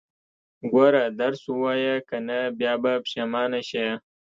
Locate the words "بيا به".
2.59-2.91